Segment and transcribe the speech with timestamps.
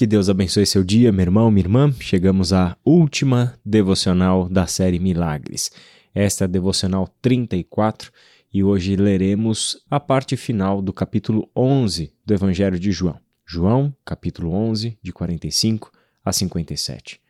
[0.00, 1.92] Que Deus abençoe seu dia, meu irmão, minha irmã.
[2.00, 5.70] Chegamos à última devocional da série Milagres.
[6.14, 8.10] Esta é a devocional 34
[8.50, 13.20] e hoje leremos a parte final do capítulo 11 do Evangelho de João.
[13.44, 15.92] João, capítulo 11, de 45
[16.24, 17.20] a 57.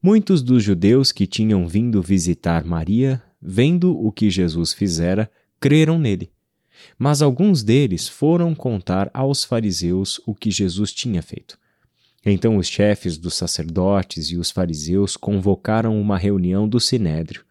[0.00, 5.28] Muitos dos judeus que tinham vindo visitar Maria, vendo o que Jesus fizera,
[5.58, 6.30] creram nele.
[6.96, 11.60] Mas alguns deles foram contar aos fariseus o que Jesus tinha feito.
[12.24, 17.44] Então os chefes dos sacerdotes e os fariseus convocaram uma reunião do sinédrio.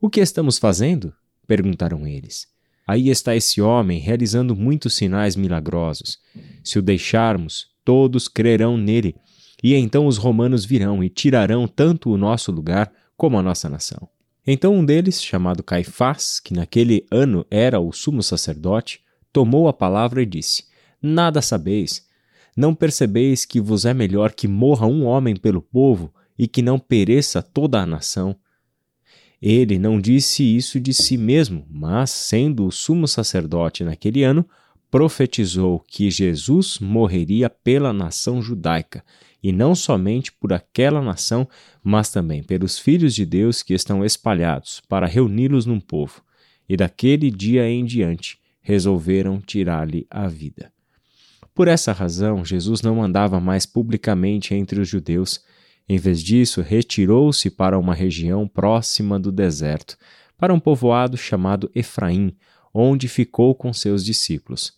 [0.00, 1.14] O que estamos fazendo?
[1.46, 2.46] perguntaram eles.
[2.86, 6.18] Aí está esse homem realizando muitos sinais milagrosos.
[6.62, 9.16] Se o deixarmos, todos crerão nele,
[9.62, 14.08] e então os romanos virão e tirarão tanto o nosso lugar como a nossa nação.
[14.46, 19.00] Então um deles, chamado Caifás, que naquele ano era o sumo sacerdote,
[19.32, 20.66] tomou a palavra e disse:
[21.02, 22.05] Nada sabeis.
[22.56, 26.78] Não percebeis que vos é melhor que morra um homem pelo povo e que não
[26.78, 28.34] pereça toda a nação?
[29.40, 34.48] Ele não disse isso de si mesmo, mas, sendo o sumo sacerdote naquele ano,
[34.90, 39.04] profetizou que Jesus morreria pela nação judaica,
[39.42, 41.46] e não somente por aquela nação,
[41.84, 46.22] mas também pelos filhos de Deus que estão espalhados, para reuni-los num povo.
[46.66, 50.72] E daquele dia em diante resolveram tirar-lhe a vida.
[51.56, 55.42] Por essa razão, Jesus não andava mais publicamente entre os judeus.
[55.88, 59.96] Em vez disso, retirou-se para uma região próxima do deserto,
[60.36, 62.36] para um povoado chamado Efraim,
[62.74, 64.74] onde ficou com seus discípulos.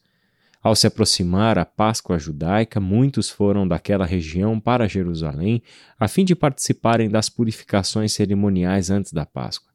[0.62, 5.60] Ao se aproximar a Páscoa judaica, muitos foram daquela região para Jerusalém,
[5.98, 9.72] a fim de participarem das purificações cerimoniais antes da Páscoa.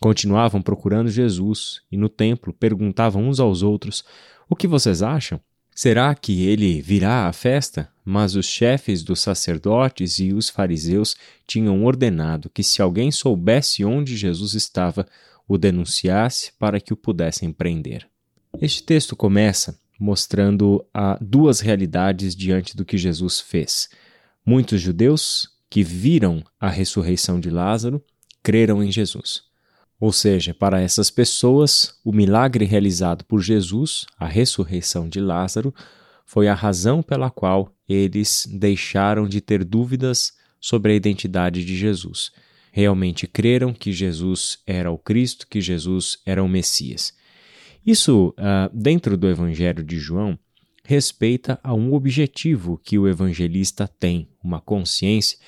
[0.00, 4.02] Continuavam procurando Jesus e no templo perguntavam uns aos outros:
[4.48, 5.38] O que vocês acham?
[5.74, 7.88] Será que ele virá à festa?
[8.04, 14.16] Mas os chefes dos sacerdotes e os fariseus tinham ordenado que, se alguém soubesse onde
[14.16, 15.06] Jesus estava,
[15.46, 18.06] o denunciasse para que o pudessem prender.
[18.60, 23.88] Este texto começa mostrando a duas realidades diante do que Jesus fez.
[24.44, 28.02] Muitos judeus que viram a ressurreição de Lázaro
[28.42, 29.49] creram em Jesus.
[30.00, 35.74] Ou seja, para essas pessoas, o milagre realizado por Jesus, a ressurreição de Lázaro,
[36.24, 42.32] foi a razão pela qual eles deixaram de ter dúvidas sobre a identidade de Jesus.
[42.72, 47.12] Realmente creram que Jesus era o Cristo, que Jesus era o Messias.
[47.84, 50.38] Isso, uh, dentro do Evangelho de João,
[50.84, 55.38] respeita a um objetivo que o evangelista tem, uma consciência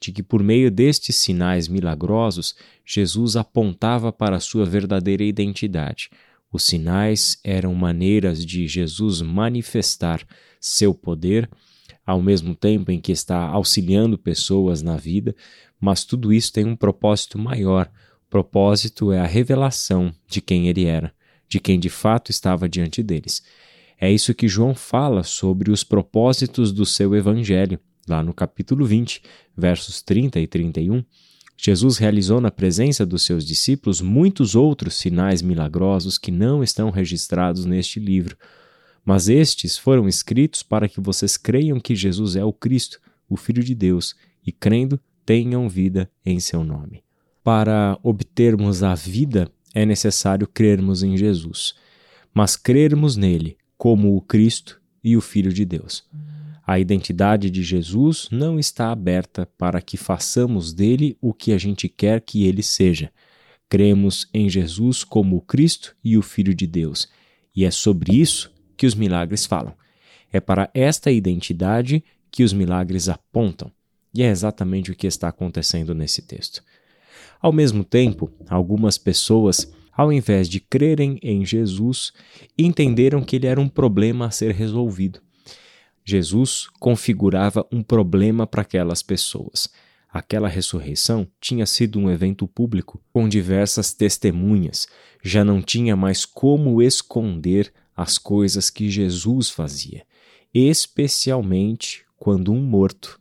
[0.00, 6.08] de que por meio destes sinais milagrosos, Jesus apontava para a sua verdadeira identidade.
[6.50, 10.26] Os sinais eram maneiras de Jesus manifestar
[10.58, 11.48] seu poder,
[12.04, 15.36] ao mesmo tempo em que está auxiliando pessoas na vida,
[15.78, 17.90] mas tudo isso tem um propósito maior.
[18.26, 21.12] O propósito é a revelação de quem ele era,
[21.46, 23.42] de quem de fato estava diante deles.
[24.00, 27.78] É isso que João fala sobre os propósitos do seu evangelho
[28.10, 29.22] lá no capítulo 20,
[29.56, 31.04] versos 30 e 31,
[31.56, 37.64] Jesus realizou na presença dos seus discípulos muitos outros sinais milagrosos que não estão registrados
[37.64, 38.36] neste livro.
[39.04, 43.62] Mas estes foram escritos para que vocês creiam que Jesus é o Cristo, o Filho
[43.62, 47.04] de Deus, e crendo, tenham vida em seu nome.
[47.44, 51.74] Para obtermos a vida, é necessário crermos em Jesus,
[52.34, 56.04] mas crermos nele como o Cristo e o Filho de Deus.
[56.70, 61.88] A identidade de Jesus não está aberta para que façamos dele o que a gente
[61.88, 63.10] quer que ele seja.
[63.68, 67.08] Cremos em Jesus como o Cristo e o Filho de Deus,
[67.56, 69.74] e é sobre isso que os milagres falam.
[70.32, 73.72] É para esta identidade que os milagres apontam,
[74.14, 76.62] e é exatamente o que está acontecendo nesse texto.
[77.40, 82.12] Ao mesmo tempo, algumas pessoas, ao invés de crerem em Jesus,
[82.56, 85.20] entenderam que ele era um problema a ser resolvido.
[86.04, 89.68] Jesus configurava um problema para aquelas pessoas.
[90.12, 94.88] Aquela ressurreição tinha sido um evento público com diversas testemunhas.
[95.22, 100.04] Já não tinha mais como esconder as coisas que Jesus fazia,
[100.52, 103.20] especialmente quando um morto,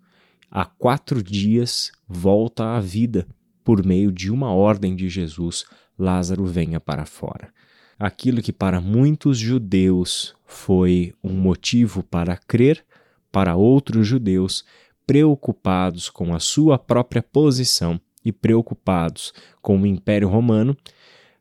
[0.50, 3.28] há quatro dias, volta à vida
[3.64, 5.66] por meio de uma ordem de Jesus:
[5.98, 7.54] Lázaro venha para fora
[8.00, 12.84] aquilo que para muitos judeus foi um motivo para crer,
[13.32, 14.64] para outros judeus,
[15.06, 20.78] preocupados com a sua própria posição e preocupados com o Império Romano,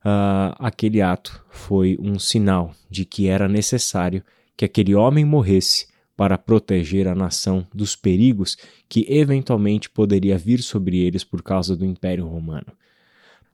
[0.00, 4.22] uh, aquele ato foi um sinal de que era necessário
[4.56, 8.56] que aquele homem morresse para proteger a nação dos perigos
[8.88, 12.72] que eventualmente poderia vir sobre eles por causa do Império Romano.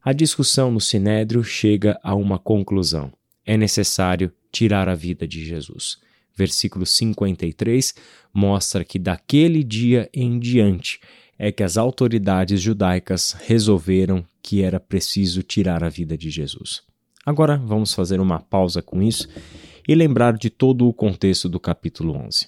[0.05, 3.11] A discussão no Sinédrio chega a uma conclusão.
[3.43, 5.97] É necessário tirar a vida de Jesus.
[6.37, 7.95] Versículo 53
[8.31, 11.01] mostra que daquele dia em diante
[11.39, 16.83] é que as autoridades judaicas resolveram que era preciso tirar a vida de Jesus.
[17.25, 19.27] Agora vamos fazer uma pausa com isso
[19.89, 22.47] e lembrar de todo o contexto do capítulo 11.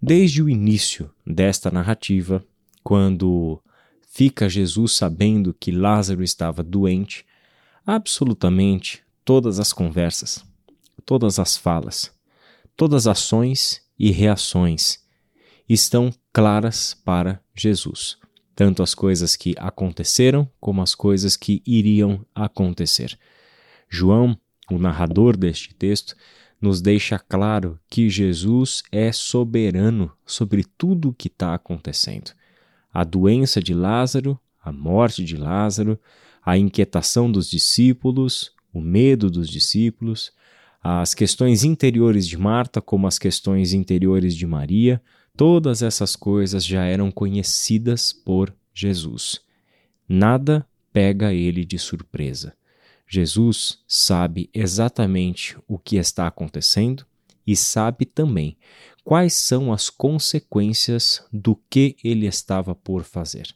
[0.00, 2.44] Desde o início desta narrativa,
[2.84, 3.60] quando
[4.16, 7.22] fica Jesus sabendo que Lázaro estava doente,
[7.84, 10.42] absolutamente todas as conversas,
[11.04, 12.10] todas as falas,
[12.74, 15.04] todas as ações e reações
[15.68, 18.16] estão claras para Jesus,
[18.54, 23.18] tanto as coisas que aconteceram como as coisas que iriam acontecer.
[23.86, 24.34] João,
[24.70, 26.16] o narrador deste texto,
[26.58, 32.32] nos deixa claro que Jesus é soberano sobre tudo o que está acontecendo.
[32.96, 36.00] A doença de Lázaro, a morte de Lázaro,
[36.42, 40.32] a inquietação dos discípulos, o medo dos discípulos,
[40.82, 44.98] as questões interiores de Marta, como as questões interiores de Maria,
[45.36, 49.42] todas essas coisas já eram conhecidas por Jesus.
[50.08, 52.54] Nada pega ele de surpresa.
[53.06, 57.04] Jesus sabe exatamente o que está acontecendo
[57.46, 58.56] e sabe também
[59.06, 63.46] quais são as consequências do que ele estava por fazer.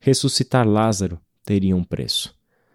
[0.00, 2.34] Ressuscitar Lázaro teria um preço.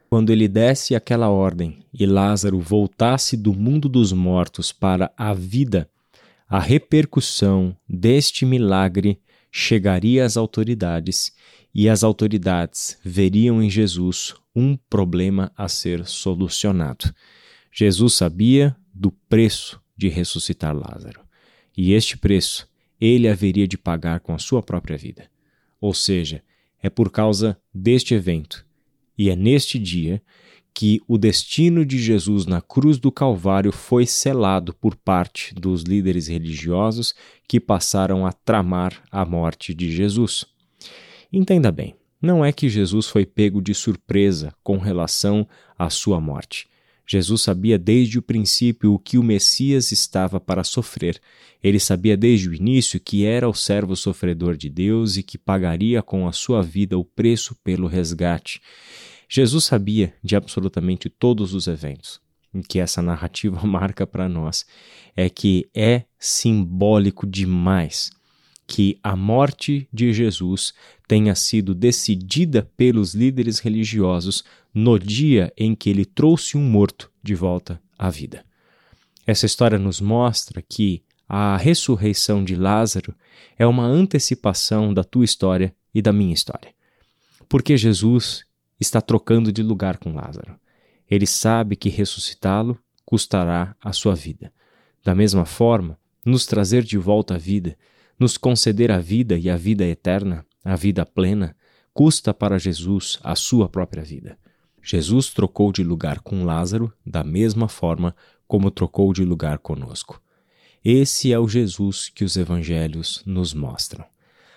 [0.09, 5.89] Quando ele desse aquela ordem e Lázaro voltasse do mundo dos mortos para a vida,
[6.47, 9.19] a repercussão deste milagre
[9.51, 11.33] chegaria às autoridades
[11.75, 17.13] e as autoridades veriam em Jesus um problema a ser solucionado.
[17.73, 21.27] Jesus sabia do preço de ressuscitar Lázaro,
[21.81, 22.67] e este preço
[22.99, 25.31] ele haveria de pagar com a sua própria vida.
[25.79, 26.43] Ou seja,
[26.83, 28.65] é por causa deste evento
[29.17, 30.21] e é neste dia
[30.73, 36.27] que o destino de Jesus na cruz do Calvário foi selado por parte dos líderes
[36.27, 37.15] religiosos
[37.47, 40.43] que passaram a tramar a morte de Jesus.
[41.31, 45.47] Entenda bem, não é que Jesus foi pego de surpresa com relação
[45.77, 46.67] à sua morte.
[47.11, 51.19] Jesus sabia desde o princípio o que o Messias estava para sofrer.
[51.63, 56.03] Ele sabia desde o início que era o servo sofredor de Deus e que pagaria
[56.03, 58.61] com a sua vida o preço pelo resgate.
[59.27, 62.21] Jesus sabia de absolutamente todos os eventos.
[62.53, 64.63] O que essa narrativa marca para nós
[65.15, 68.11] é que é simbólico demais
[68.69, 70.75] que a morte de Jesus
[71.07, 77.33] tenha sido decidida pelos líderes religiosos no dia em que ele trouxe um morto de
[77.33, 78.45] volta à vida.
[79.25, 83.15] Essa história nos mostra que a ressurreição de Lázaro
[83.57, 86.71] é uma antecipação da tua história e da minha história.
[87.49, 88.45] Porque Jesus
[88.79, 90.55] está trocando de lugar com Lázaro.
[91.09, 94.53] Ele sabe que ressuscitá-lo custará a sua vida.
[95.03, 97.75] Da mesma forma, nos trazer de volta à vida
[98.19, 101.55] nos conceder a vida e a vida eterna, a vida plena,
[101.93, 104.37] custa para Jesus a sua própria vida.
[104.81, 108.15] Jesus trocou de lugar com Lázaro da mesma forma
[108.47, 110.21] como trocou de lugar conosco.
[110.83, 114.05] Esse é o Jesus que os evangelhos nos mostram.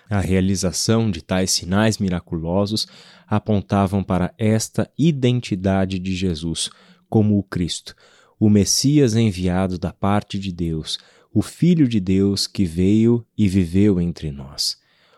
[0.09, 2.87] A realização de tais sinais miraculosos
[3.27, 6.69] apontavam para esta identidade de Jesus
[7.09, 7.95] como o Cristo,
[8.39, 10.97] o Messias enviado da parte de Deus,
[11.33, 14.77] o Filho de Deus que veio e viveu entre nós.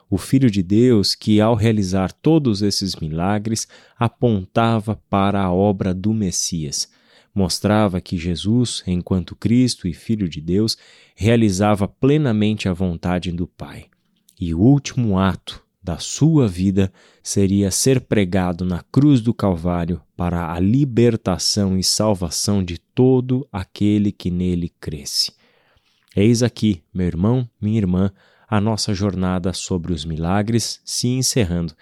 [0.10, 3.68] O Filho de Deus que, ao realizar todos esses milagres,
[4.00, 6.90] apontava para a obra do Messias.
[7.34, 10.78] Mostrava que Jesus, enquanto Cristo e Filho de Deus,
[11.16, 13.88] realizava plenamente a vontade do Pai.
[14.40, 20.54] E o último ato da sua vida seria ser pregado na cruz do Calvário para
[20.54, 25.34] a libertação e salvação de todo aquele que nele cresce.
[26.16, 28.10] Eis aqui, meu irmão, minha irmã,
[28.48, 31.74] a nossa jornada sobre os milagres se encerrando,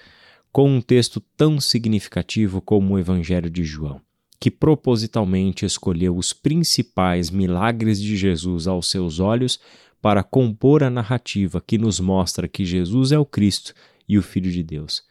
[0.52, 4.02] com um texto tão significativo como o Evangelho de João,
[4.40, 9.60] que propositalmente escolheu os principais milagres de Jesus aos seus olhos
[10.02, 13.76] para compor a narrativa que nos mostra que Jesus é o Cristo
[14.10, 15.04] e o Filho de Deus,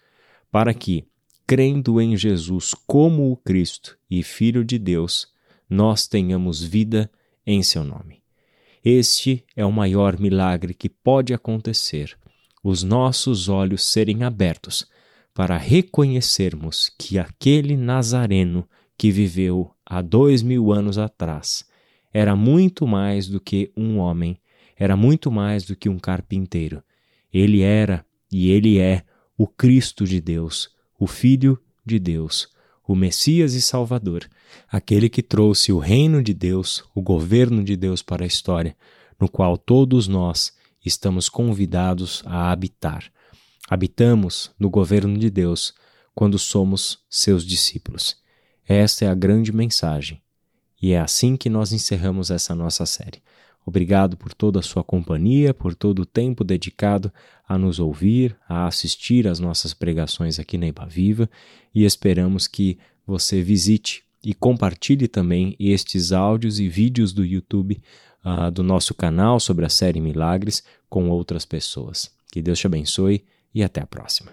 [0.50, 1.04] para que,
[1.46, 5.28] crendo em Jesus como o Cristo e Filho de Deus,
[5.70, 7.08] nós tenhamos vida
[7.46, 8.21] em seu nome.
[8.84, 12.18] Este é o maior milagre que pode acontecer,
[12.64, 14.86] os nossos olhos serem abertos
[15.32, 21.64] para reconhecermos que aquele Nazareno que viveu há dois mil anos atrás
[22.12, 24.36] era muito mais do que um homem,
[24.76, 26.82] era muito mais do que um carpinteiro.
[27.32, 29.04] Ele era e ele é
[29.38, 32.48] o Cristo de Deus, o Filho de Deus,
[32.86, 34.28] o Messias e Salvador,
[34.68, 38.76] aquele que trouxe o reino de Deus, o governo de Deus para a história,
[39.20, 40.52] no qual todos nós
[40.84, 43.10] estamos convidados a habitar.
[43.68, 45.72] Habitamos no governo de Deus
[46.14, 48.16] quando somos seus discípulos.
[48.66, 50.20] Esta é a grande mensagem.
[50.80, 53.22] E é assim que nós encerramos essa nossa série.
[53.64, 57.12] Obrigado por toda a sua companhia, por todo o tempo dedicado
[57.48, 61.30] a nos ouvir, a assistir às nossas pregações aqui na Viva
[61.74, 67.80] e esperamos que você visite e compartilhe também estes áudios e vídeos do YouTube
[68.24, 72.10] uh, do nosso canal sobre a série Milagres com outras pessoas.
[72.30, 74.32] Que Deus te abençoe e até a próxima.